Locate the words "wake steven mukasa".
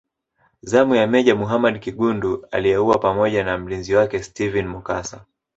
3.95-5.25